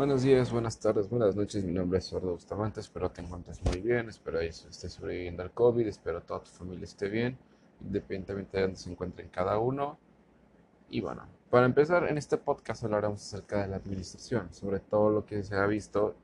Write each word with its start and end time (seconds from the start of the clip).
Buenos 0.00 0.22
días, 0.22 0.50
buenas 0.50 0.80
tardes, 0.80 1.10
buenas 1.10 1.36
noches. 1.36 1.62
Mi 1.62 1.74
nombre 1.74 1.98
es 1.98 2.06
Sordo 2.06 2.32
Bustamante. 2.32 2.80
Espero 2.80 3.10
te 3.10 3.20
encuentres 3.20 3.62
muy 3.62 3.82
bien. 3.82 4.08
Espero 4.08 4.38
que 4.38 4.46
estés 4.46 4.94
sobreviviendo 4.94 5.42
al 5.42 5.50
COVID. 5.50 5.86
Espero 5.86 6.22
toda 6.22 6.40
tu 6.40 6.50
familia 6.52 6.84
esté 6.84 7.10
bien, 7.10 7.36
independientemente 7.82 8.56
de 8.56 8.62
donde 8.62 8.78
se 8.78 8.90
encuentren 8.90 9.28
cada 9.28 9.58
uno. 9.58 9.98
Y 10.88 11.02
bueno, 11.02 11.26
para 11.50 11.66
empezar, 11.66 12.08
en 12.08 12.16
este 12.16 12.38
podcast 12.38 12.82
hablaremos 12.82 13.20
acerca 13.20 13.60
de 13.60 13.68
la 13.68 13.76
administración, 13.76 14.50
sobre 14.54 14.80
todo 14.80 15.10
lo 15.10 15.26
que 15.26 15.44
se 15.44 15.54
ha 15.54 15.66
visto 15.66 16.14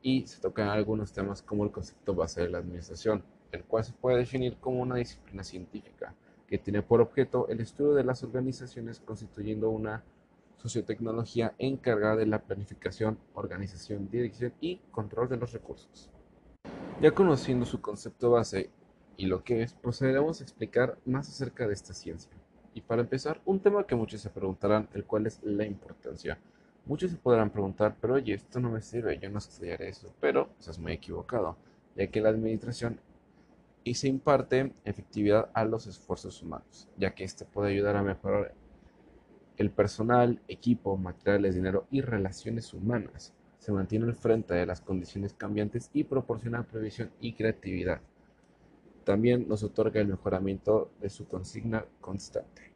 y 0.00 0.26
se 0.26 0.40
tocan 0.40 0.68
algunos 0.68 1.12
temas 1.12 1.42
como 1.42 1.64
el 1.64 1.70
concepto 1.70 2.14
base 2.14 2.40
de 2.40 2.48
la 2.48 2.60
administración, 2.60 3.22
el 3.50 3.62
cual 3.64 3.84
se 3.84 3.92
puede 3.92 4.16
definir 4.16 4.56
como 4.56 4.80
una 4.80 4.96
disciplina 4.96 5.44
científica 5.44 6.14
que 6.46 6.56
tiene 6.56 6.80
por 6.80 7.02
objeto 7.02 7.46
el 7.48 7.60
estudio 7.60 7.92
de 7.92 8.04
las 8.04 8.24
organizaciones 8.24 9.00
constituyendo 9.00 9.68
una 9.68 10.02
sociotecnología 10.58 11.54
encargada 11.58 12.16
de 12.16 12.26
la 12.26 12.40
planificación, 12.40 13.18
organización, 13.34 14.08
dirección 14.10 14.52
y 14.60 14.80
control 14.90 15.28
de 15.28 15.36
los 15.36 15.52
recursos. 15.52 16.10
Ya 17.00 17.10
conociendo 17.12 17.66
su 17.66 17.80
concepto 17.80 18.30
base 18.30 18.70
y 19.16 19.26
lo 19.26 19.42
que 19.42 19.62
es, 19.62 19.74
procederemos 19.74 20.40
a 20.40 20.44
explicar 20.44 20.98
más 21.04 21.28
acerca 21.28 21.66
de 21.66 21.74
esta 21.74 21.94
ciencia. 21.94 22.30
Y 22.74 22.80
para 22.80 23.02
empezar, 23.02 23.40
un 23.44 23.60
tema 23.60 23.86
que 23.86 23.94
muchos 23.94 24.20
se 24.20 24.30
preguntarán, 24.30 24.88
el 24.94 25.04
cual 25.04 25.26
es 25.26 25.40
la 25.42 25.66
importancia. 25.66 26.38
Muchos 26.86 27.10
se 27.10 27.16
podrán 27.16 27.50
preguntar, 27.50 27.96
pero 28.00 28.14
oye, 28.14 28.34
esto 28.34 28.60
no 28.60 28.70
me 28.70 28.80
sirve, 28.80 29.18
yo 29.18 29.30
no 29.30 29.38
estudiaré 29.38 29.88
eso. 29.88 30.12
Pero 30.20 30.48
eso 30.58 30.70
es 30.70 30.78
muy 30.78 30.92
equivocado, 30.92 31.56
ya 31.96 32.06
que 32.06 32.20
la 32.20 32.30
administración 32.30 32.98
y 33.84 33.94
se 33.94 34.08
imparte 34.08 34.72
efectividad 34.84 35.50
a 35.54 35.64
los 35.64 35.86
esfuerzos 35.86 36.42
humanos, 36.42 36.88
ya 36.96 37.14
que 37.14 37.24
este 37.24 37.44
puede 37.44 37.72
ayudar 37.72 37.96
a 37.96 38.02
mejorar 38.02 38.54
el 39.56 39.70
personal, 39.70 40.40
equipo, 40.48 40.96
materiales, 40.96 41.54
dinero 41.54 41.86
y 41.90 42.00
relaciones 42.00 42.72
humanas 42.74 43.32
se 43.58 43.70
mantiene 43.70 44.06
al 44.06 44.14
frente 44.14 44.54
de 44.54 44.66
las 44.66 44.80
condiciones 44.80 45.34
cambiantes 45.34 45.90
y 45.92 46.04
proporciona 46.04 46.64
previsión 46.64 47.12
y 47.20 47.34
creatividad. 47.34 48.00
También 49.04 49.46
nos 49.48 49.62
otorga 49.62 50.00
el 50.00 50.08
mejoramiento 50.08 50.90
de 51.00 51.08
su 51.10 51.26
consigna 51.26 51.84
constante. 52.00 52.72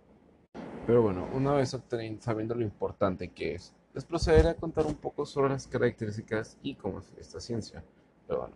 Pero 0.87 1.03
bueno, 1.03 1.29
una 1.35 1.55
vez 1.55 1.77
sabiendo 2.21 2.55
lo 2.55 2.63
importante 2.63 3.29
que 3.29 3.55
es, 3.55 3.75
les 3.95 4.05
procederé 4.05 4.51
a 4.51 4.55
contar 4.55 4.87
un 4.87 4.95
poco 4.95 5.27
sobre 5.27 5.51
las 5.51 5.67
características 5.67 6.59
y 6.63 6.75
cómo 6.75 7.01
es 7.01 7.13
esta 7.19 7.41
ciencia. 7.41 7.83
Pero 8.29 8.41
bueno, 8.41 8.55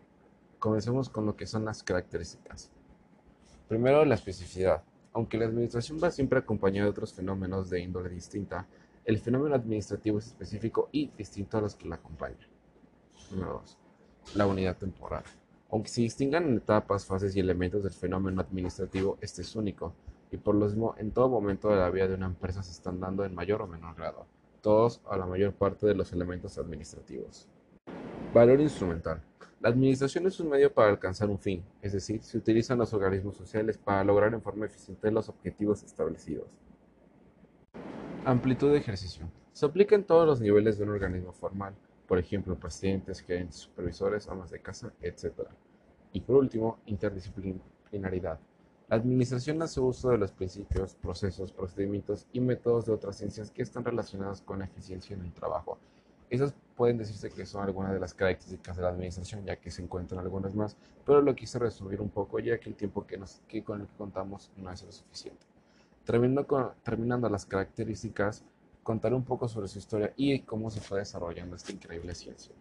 comencemos 0.61 1.09
con 1.09 1.27
lo 1.27 1.35
que 1.35 1.47
son 1.47 1.65
las 1.65 1.83
características. 1.83 2.71
Primero, 3.69 4.05
la 4.05 4.15
especificidad. 4.15 4.85
Aunque 5.13 5.39
la 5.39 5.47
administración 5.47 5.99
va 6.03 6.11
siempre 6.11 6.39
acompañada 6.39 6.85
de 6.85 6.91
otros 6.91 7.13
fenómenos 7.13 7.69
de 7.69 7.81
índole 7.81 8.11
distinta, 8.11 8.67
el 9.05 9.19
fenómeno 9.19 9.55
administrativo 9.55 10.19
es 10.19 10.29
específico 10.29 10.89
y 10.93 11.11
distinto 11.17 11.59
a 11.59 11.61
los 11.63 11.75
que 11.75 11.89
la 11.89 11.97
acompañan. 11.97 12.49
Número 13.31 13.55
2. 13.55 13.79
La 14.35 14.47
unidad 14.47 14.77
temporal. 14.77 15.25
Aunque 15.71 15.89
se 15.89 16.03
distingan 16.03 16.45
en 16.45 16.57
etapas, 16.59 17.07
fases 17.07 17.35
y 17.35 17.41
elementos 17.41 17.83
del 17.83 17.93
fenómeno 17.93 18.41
administrativo, 18.41 19.19
este 19.21 19.43
es 19.43 19.55
único, 19.57 19.95
y 20.31 20.37
por 20.37 20.55
lo 20.55 20.67
mismo 20.67 20.95
en 20.99 21.11
todo 21.11 21.29
momento 21.29 21.69
de 21.69 21.77
la 21.77 21.91
vida 21.91 22.09
de 22.09 22.15
una 22.15 22.27
empresa 22.27 22.63
se 22.63 22.73
están 22.73 23.01
dando 23.01 23.25
en 23.25 23.35
mayor 23.35 23.63
o 23.63 23.67
menor 23.67 23.97
grado, 23.97 24.27
todos 24.61 25.01
o 25.05 25.17
la 25.17 25.27
mayor 25.27 25.53
parte 25.55 25.87
de 25.87 25.95
los 25.95 26.13
elementos 26.13 26.59
administrativos. 26.59 27.49
Valor 28.33 28.61
instrumental. 28.61 29.23
La 29.61 29.69
administración 29.69 30.27
es 30.27 30.41
un 30.41 30.49
medio 30.49 30.73
para 30.73 30.89
alcanzar 30.89 31.29
un 31.29 31.39
fin, 31.39 31.63
es 31.83 31.93
decir, 31.93 32.23
se 32.23 32.39
utilizan 32.39 32.79
los 32.79 32.95
organismos 32.95 33.37
sociales 33.37 33.77
para 33.77 34.03
lograr 34.03 34.33
en 34.33 34.41
forma 34.41 34.65
eficiente 34.65 35.11
los 35.11 35.29
objetivos 35.29 35.83
establecidos. 35.83 36.49
Amplitud 38.25 38.71
de 38.71 38.79
ejercicio. 38.79 39.31
Se 39.53 39.67
aplica 39.67 39.95
en 39.95 40.05
todos 40.05 40.27
los 40.27 40.41
niveles 40.41 40.79
de 40.79 40.85
un 40.85 40.91
organismo 40.91 41.33
formal, 41.33 41.75
por 42.09 42.19
ejemplo, 42.19 42.59
presidentes, 42.59 43.21
gerentes, 43.21 43.57
supervisores, 43.57 44.27
amas 44.29 44.51
de 44.51 44.63
casa, 44.63 44.95
etc. 45.03 45.43
Y 46.15 46.23
por 46.23 46.37
último, 46.37 46.79
interdisciplinaridad. 46.87 48.41
La 48.89 48.97
administración 48.97 49.61
hace 49.61 49.79
uso 49.79 50.09
de 50.09 50.17
los 50.17 50.33
principios, 50.33 50.95
procesos, 50.95 51.53
procedimientos 51.53 52.27
y 52.33 52.41
métodos 52.41 52.87
de 52.87 52.93
otras 52.93 53.19
ciencias 53.19 53.51
que 53.51 53.61
están 53.61 53.85
relacionados 53.85 54.41
con 54.41 54.61
la 54.61 54.65
eficiencia 54.65 55.15
en 55.15 55.21
el 55.21 55.35
trabajo, 55.35 55.79
esas 56.31 56.55
pueden 56.81 56.97
decirse 56.97 57.29
que 57.29 57.45
son 57.45 57.63
algunas 57.63 57.93
de 57.93 58.01
las 58.01 58.15
características 58.15 58.75
de 58.75 58.83
la 58.83 58.89
administración, 58.89 59.45
ya 59.45 59.57
que 59.57 59.71
se 59.71 59.83
encuentran 59.83 60.19
algunas 60.19 60.55
más, 60.55 60.79
pero 61.05 61.21
lo 61.21 61.35
quise 61.35 61.59
resumir 61.59 62.01
un 62.01 62.09
poco, 62.09 62.39
ya 62.39 62.59
que 62.59 62.71
el 62.71 62.75
tiempo 62.75 63.07
que, 63.07 63.19
nos, 63.19 63.43
que 63.47 63.63
con 63.63 63.83
el 63.83 63.87
que 63.87 63.93
contamos 63.99 64.51
no 64.57 64.73
es 64.73 64.83
lo 64.83 64.91
suficiente. 64.91 65.45
Terminando, 66.07 66.47
con, 66.47 66.71
terminando 66.83 67.29
las 67.29 67.45
características, 67.45 68.43
contaré 68.83 69.15
un 69.15 69.27
poco 69.27 69.47
sobre 69.47 69.69
su 69.69 69.77
historia 69.77 70.15
y 70.17 70.41
cómo 70.41 70.71
se 70.71 70.81
fue 70.81 71.01
desarrollando 71.01 71.55
esta 71.55 71.71
increíble 71.71 72.15
ciencia. 72.15 72.55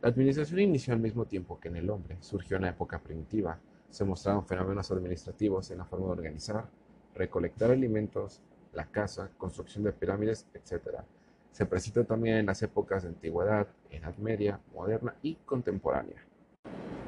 La 0.00 0.08
administración 0.08 0.60
inició 0.60 0.94
al 0.94 1.00
mismo 1.00 1.26
tiempo 1.26 1.60
que 1.60 1.68
en 1.68 1.76
el 1.76 1.90
hombre, 1.90 2.16
surgió 2.20 2.56
en 2.56 2.62
la 2.62 2.70
época 2.70 2.98
primitiva. 2.98 3.58
Se 3.90 4.06
mostraron 4.06 4.46
fenómenos 4.46 4.90
administrativos 4.90 5.70
en 5.70 5.76
la 5.76 5.84
forma 5.84 6.06
de 6.06 6.12
organizar, 6.12 6.66
recolectar 7.14 7.70
alimentos, 7.70 8.40
la 8.72 8.86
casa, 8.86 9.28
construcción 9.36 9.84
de 9.84 9.92
pirámides, 9.92 10.46
etc 10.54 11.04
se 11.54 11.66
presenta 11.66 12.02
también 12.02 12.38
en 12.38 12.46
las 12.46 12.60
épocas 12.64 13.04
de 13.04 13.10
antigüedad, 13.10 13.68
Edad 13.88 14.16
Media, 14.16 14.58
moderna 14.74 15.14
y 15.22 15.36
contemporánea. 15.46 16.16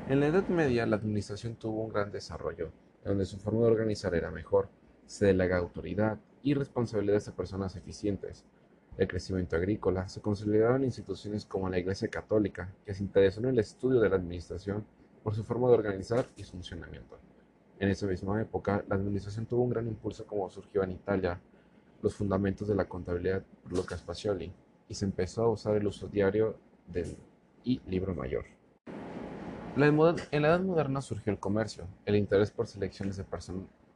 En 0.09 0.21
la 0.21 0.29
Edad 0.29 0.47
Media 0.47 0.87
la 0.87 0.95
administración 0.95 1.57
tuvo 1.57 1.83
un 1.83 1.93
gran 1.93 2.13
desarrollo, 2.13 2.71
donde 3.05 3.25
su 3.25 3.39
forma 3.39 3.63
de 3.63 3.73
organizar 3.73 4.15
era 4.15 4.31
mejor, 4.31 4.69
se 5.05 5.27
delega 5.27 5.57
autoridad 5.57 6.21
y 6.45 6.55
responsabilidades 6.55 7.27
a 7.27 7.35
personas 7.35 7.75
eficientes. 7.75 8.45
El 8.97 9.09
crecimiento 9.09 9.57
agrícola 9.57 10.09
se 10.09 10.21
consolidaron 10.21 10.85
instituciones 10.85 11.45
como 11.45 11.69
la 11.69 11.81
Iglesia 11.81 12.07
Católica, 12.07 12.73
que 12.85 12.95
se 12.95 13.03
interesó 13.03 13.41
en 13.41 13.47
el 13.47 13.59
estudio 13.59 13.99
de 13.99 14.11
la 14.11 14.15
administración 14.15 14.87
por 15.25 15.35
su 15.35 15.43
forma 15.43 15.67
de 15.71 15.75
organizar 15.75 16.25
y 16.37 16.45
funcionamiento. 16.45 17.19
En 17.81 17.89
esa 17.89 18.07
misma 18.07 18.41
época, 18.41 18.85
la 18.89 18.95
administración 18.95 19.47
tuvo 19.47 19.65
un 19.65 19.71
gran 19.71 19.89
impulso 19.89 20.25
como 20.25 20.49
surgió 20.49 20.85
en 20.85 20.93
Italia, 20.93 21.41
los 22.03 22.15
fundamentos 22.15 22.69
de 22.69 22.75
la 22.75 22.89
contabilidad 22.89 23.43
por 23.63 23.73
Lucas 23.73 24.03
Pacioli 24.03 24.53
y 24.89 24.95
se 24.95 25.05
empezó 25.05 25.43
a 25.43 25.51
usar 25.51 25.77
el 25.77 25.87
uso 25.87 26.09
diario 26.09 26.57
del 26.87 27.17
y 27.65 27.81
libro 27.89 28.15
mayor. 28.15 28.45
en 29.77 30.43
la 30.43 30.49
edad 30.49 30.61
moderna 30.61 31.03
surgió 31.03 31.33
el 31.33 31.41
comercio, 31.41 31.87
el 32.05 32.15
interés 32.15 32.53
por 32.53 32.69
selecciones 32.69 33.17
de 33.17 33.25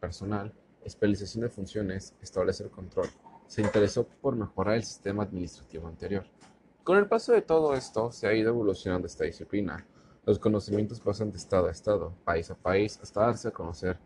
personal, 0.01 0.53
especialización 0.85 1.43
de 1.43 1.51
funciones, 1.51 2.15
establecer 2.21 2.69
control. 2.69 3.07
Se 3.47 3.63
interesó 3.63 4.07
por 4.07 4.35
mejorar 4.37 4.75
el 4.75 4.85
sistema 4.85 5.23
administrativo 5.23 5.87
anterior. 5.87 6.25
Con 6.83 6.99
el 6.99 7.07
paso 7.07 7.33
de 7.33 7.43
todo 7.43 7.75
esto, 7.75 8.11
se 8.11 8.27
ha 8.27 8.35
ido 8.35 8.51
evolucionando 8.51 9.07
esta 9.07 9.25
disciplina. 9.25 9.87
Los 10.27 10.39
conocimientos 10.39 11.01
pasan 11.01 11.31
de 11.31 11.39
estado 11.39 11.69
a 11.69 11.71
estado, 11.71 12.13
país 12.25 12.51
a 12.51 12.57
país, 12.57 12.99
hasta 13.01 13.21
darse 13.21 13.49
a 13.49 13.53
conocer 13.53 13.99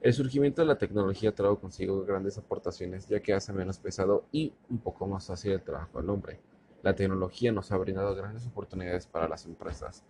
el 0.00 0.14
surgimiento 0.14 0.62
de 0.62 0.68
la 0.68 0.78
tecnología 0.78 1.34
trajo 1.34 1.58
consigo 1.58 2.04
grandes 2.04 2.38
aportaciones 2.38 3.08
ya 3.08 3.20
que 3.20 3.34
hace 3.34 3.52
menos 3.52 3.78
pesado 3.78 4.24
y 4.30 4.52
un 4.70 4.78
poco 4.78 5.08
más 5.08 5.26
fácil 5.26 5.52
el 5.52 5.62
trabajo 5.62 5.98
al 5.98 6.08
hombre. 6.08 6.38
La 6.84 6.94
tecnología 6.94 7.50
nos 7.50 7.72
ha 7.72 7.76
brindado 7.78 8.14
grandes 8.14 8.46
oportunidades 8.46 9.06
para 9.06 9.28
las 9.28 9.44
empresas. 9.44 10.04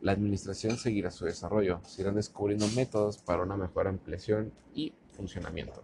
La 0.00 0.12
administración 0.12 0.76
seguirá 0.76 1.10
su 1.10 1.24
desarrollo, 1.24 1.80
se 1.84 2.02
irán 2.02 2.14
descubriendo 2.14 2.68
métodos 2.76 3.18
para 3.18 3.42
una 3.42 3.56
mejor 3.56 3.88
ampliación 3.88 4.52
y 4.72 4.94
funcionamiento. 5.08 5.82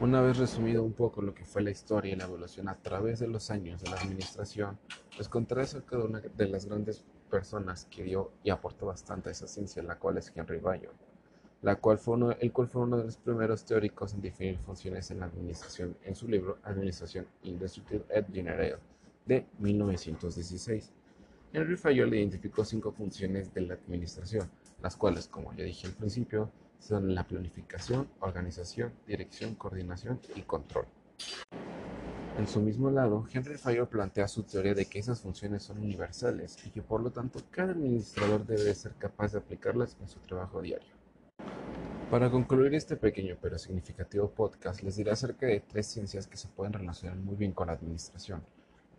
Una 0.00 0.20
vez 0.20 0.38
resumido 0.38 0.82
un 0.82 0.94
poco 0.94 1.22
lo 1.22 1.34
que 1.34 1.44
fue 1.44 1.62
la 1.62 1.70
historia 1.70 2.12
y 2.12 2.16
la 2.16 2.24
evolución 2.24 2.68
a 2.68 2.76
través 2.76 3.20
de 3.20 3.28
los 3.28 3.52
años 3.52 3.80
de 3.80 3.90
la 3.90 3.96
administración, 3.96 4.76
les 5.16 5.28
contaré 5.28 5.62
acerca 5.62 5.96
de 5.96 6.02
una 6.02 6.20
de 6.20 6.48
las 6.48 6.66
grandes 6.66 7.04
personas 7.30 7.84
que 7.84 8.02
dio 8.02 8.32
y 8.42 8.50
aportó 8.50 8.86
bastante 8.86 9.28
a 9.28 9.32
esa 9.32 9.46
ciencia, 9.46 9.84
la 9.84 9.98
cual 10.00 10.18
es 10.18 10.32
Henry 10.34 10.58
Bayon 10.58 11.08
la 11.62 11.76
cual 11.76 11.98
fue 11.98 12.16
el 12.40 12.52
cual 12.52 12.68
fue 12.68 12.82
uno 12.82 12.98
de 12.98 13.04
los 13.04 13.16
primeros 13.16 13.64
teóricos 13.64 14.14
en 14.14 14.20
definir 14.20 14.58
funciones 14.58 15.10
en 15.10 15.20
la 15.20 15.26
administración 15.26 15.96
en 16.04 16.14
su 16.14 16.28
libro 16.28 16.58
Administración 16.62 17.26
Industrial 17.42 18.04
et 18.10 18.26
General 18.32 18.78
de 19.26 19.46
1916. 19.58 20.92
Henry 21.52 21.76
Fayol 21.76 22.14
identificó 22.14 22.64
cinco 22.64 22.92
funciones 22.92 23.52
de 23.54 23.62
la 23.62 23.74
administración, 23.74 24.50
las 24.82 24.96
cuales, 24.96 25.28
como 25.28 25.52
ya 25.54 25.64
dije 25.64 25.86
al 25.86 25.94
principio, 25.94 26.50
son 26.78 27.14
la 27.14 27.26
planificación, 27.26 28.08
organización, 28.20 28.92
dirección, 29.06 29.54
coordinación 29.54 30.20
y 30.36 30.42
control. 30.42 30.86
En 32.38 32.46
su 32.46 32.60
mismo 32.60 32.90
lado, 32.90 33.26
Henry 33.32 33.56
Fayol 33.56 33.88
plantea 33.88 34.28
su 34.28 34.44
teoría 34.44 34.74
de 34.74 34.86
que 34.86 35.00
esas 35.00 35.20
funciones 35.20 35.64
son 35.64 35.78
universales 35.78 36.56
y 36.64 36.70
que 36.70 36.82
por 36.82 37.02
lo 37.02 37.10
tanto 37.10 37.40
cada 37.50 37.72
administrador 37.72 38.46
debe 38.46 38.72
ser 38.74 38.92
capaz 38.92 39.32
de 39.32 39.38
aplicarlas 39.38 39.96
en 40.00 40.08
su 40.08 40.20
trabajo 40.20 40.62
diario. 40.62 40.97
Para 42.10 42.30
concluir 42.30 42.74
este 42.74 42.96
pequeño 42.96 43.36
pero 43.38 43.58
significativo 43.58 44.30
podcast, 44.30 44.82
les 44.82 44.96
diré 44.96 45.10
acerca 45.10 45.44
de 45.44 45.60
tres 45.60 45.88
ciencias 45.88 46.26
que 46.26 46.38
se 46.38 46.48
pueden 46.48 46.72
relacionar 46.72 47.18
muy 47.18 47.36
bien 47.36 47.52
con 47.52 47.66
la 47.66 47.74
administración, 47.74 48.40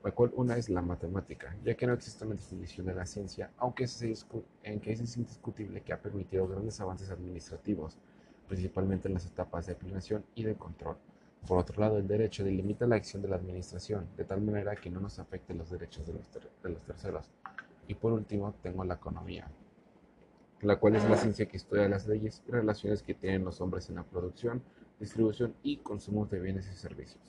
la 0.03 0.11
cual 0.11 0.31
una 0.35 0.57
es 0.57 0.69
la 0.69 0.83
matemática, 0.83 1.57
ya 1.63 1.73
que 1.73 1.87
no 1.87 1.93
existe 1.93 2.23
una 2.23 2.35
definición 2.35 2.85
de 2.85 2.93
la 2.93 3.07
ciencia, 3.07 3.49
aunque 3.57 3.87
en 4.61 4.79
que 4.79 4.91
es 4.91 5.17
indiscutible 5.17 5.81
que 5.81 5.91
ha 5.91 5.99
permitido 5.99 6.47
grandes 6.47 6.79
avances 6.81 7.09
administrativos, 7.09 7.97
principalmente 8.47 9.07
en 9.07 9.15
las 9.15 9.25
etapas 9.25 9.65
de 9.65 9.73
planeación 9.73 10.23
y 10.35 10.43
de 10.43 10.53
control. 10.53 10.97
Por 11.47 11.57
otro 11.57 11.81
lado, 11.81 11.97
el 11.97 12.07
derecho 12.07 12.43
delimita 12.43 12.85
la 12.85 12.97
acción 12.97 13.23
de 13.23 13.29
la 13.29 13.37
administración, 13.37 14.07
de 14.17 14.23
tal 14.23 14.39
manera 14.41 14.75
que 14.75 14.91
no 14.91 14.99
nos 14.99 15.17
afecte 15.17 15.55
los 15.55 15.71
derechos 15.71 16.05
de 16.05 16.13
los 16.13 16.81
terceros. 16.83 17.31
Y 17.87 17.95
por 17.95 18.13
último, 18.13 18.53
tengo 18.61 18.83
la 18.83 18.93
economía, 18.93 19.47
la 20.61 20.77
cual 20.77 20.95
es 20.95 21.09
la 21.09 21.17
ciencia 21.17 21.47
que 21.47 21.57
estudia 21.57 21.87
las 21.87 22.07
leyes 22.07 22.43
y 22.47 22.51
relaciones 22.51 23.01
que 23.01 23.13
tienen 23.13 23.45
los 23.45 23.61
hombres 23.61 23.89
en 23.89 23.95
la 23.95 24.03
producción, 24.03 24.61
distribución 24.99 25.55
y 25.63 25.77
consumo 25.77 26.25
de 26.25 26.39
bienes 26.39 26.69
y 26.71 26.75
servicios. 26.75 27.23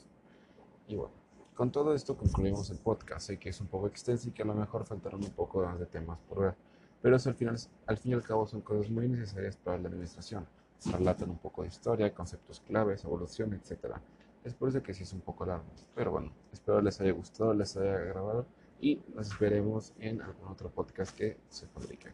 Y 0.89 0.97
bueno, 0.97 1.15
con 1.55 1.71
todo 1.71 1.95
esto 1.95 2.17
concluimos 2.17 2.71
el 2.71 2.79
podcast. 2.79 3.29
Sé 3.29 3.39
que 3.39 3.51
es 3.51 3.61
un 3.61 3.69
poco 3.69 3.87
extenso 3.87 4.29
y 4.29 4.33
que 4.33 4.43
a 4.43 4.47
lo 4.47 4.55
mejor 4.55 4.85
faltaron 4.85 5.23
un 5.23 5.31
poco 5.31 5.63
más 5.63 5.79
de 5.79 5.87
temas 5.87 6.19
por 6.29 6.41
ver, 6.41 6.55
pero 7.01 7.17
al, 7.17 7.35
final, 7.35 7.57
al 7.87 7.99
fin 7.99 8.13
y 8.13 8.15
al 8.15 8.23
cabo 8.23 8.47
son 8.47 8.63
cosas 8.63 8.91
muy 8.91 9.09
necesarias 9.09 9.57
para 9.57 9.79
la 9.79 9.89
administración. 9.89 10.47
Relatan 10.91 11.31
un 11.31 11.39
poco 11.39 11.63
de 11.63 11.69
historia, 11.69 12.13
conceptos 12.13 12.61
claves, 12.61 13.05
evolución, 13.05 13.53
etc. 13.53 13.95
Es 14.43 14.55
por 14.55 14.71
eso 14.71 14.83
que 14.83 14.95
sí 14.95 15.03
es 15.03 15.13
un 15.13 15.21
poco 15.21 15.45
largo, 15.45 15.67
pero 15.95 16.11
bueno, 16.11 16.33
espero 16.51 16.81
les 16.81 17.01
haya 17.01 17.13
gustado, 17.13 17.53
les 17.53 17.77
haya 17.77 17.99
grabado 17.99 18.47
y 18.81 18.99
nos 19.15 19.39
veremos 19.39 19.93
en 19.99 20.23
algún 20.23 20.49
otro 20.49 20.71
podcast 20.71 21.15
que 21.15 21.37
se 21.51 21.67
publique. 21.67 22.09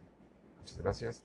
Muchas 0.67 0.79
gracias. 0.79 1.23